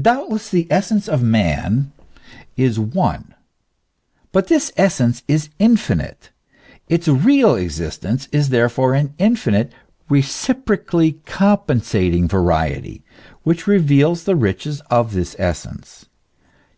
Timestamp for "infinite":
5.58-6.30, 9.18-9.70